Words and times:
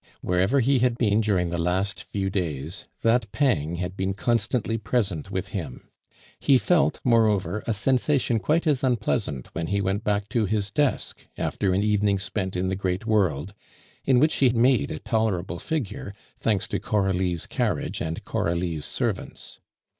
Wherever 0.21 0.61
he 0.61 0.79
had 0.79 0.97
been 0.97 1.21
during 1.21 1.51
the 1.51 1.59
last 1.59 2.05
few 2.05 2.31
days, 2.31 2.87
that 3.03 3.31
pang 3.31 3.75
had 3.75 3.95
been 3.95 4.15
constantly 4.15 4.79
present 4.79 5.29
with 5.29 5.49
him. 5.49 5.89
He 6.39 6.57
felt, 6.57 6.99
moreover, 7.03 7.63
a 7.67 7.73
sensation 7.75 8.39
quite 8.39 8.65
as 8.65 8.83
unpleasant 8.83 9.53
when 9.53 9.67
he 9.67 9.79
went 9.79 10.03
back 10.03 10.27
to 10.29 10.45
his 10.47 10.71
desk 10.71 11.19
after 11.37 11.71
an 11.71 11.83
evening 11.83 12.17
spent 12.17 12.55
in 12.55 12.67
the 12.67 12.75
great 12.75 13.05
world, 13.05 13.53
in 14.03 14.17
which 14.19 14.33
he 14.37 14.49
made 14.49 14.89
a 14.89 14.97
tolerable 14.97 15.59
figure, 15.59 16.15
thanks 16.39 16.67
to 16.69 16.79
Coralie's 16.79 17.45
carriage 17.45 18.01
and 18.01 18.23
Coralie's 18.23 18.85
servants. 18.85 19.59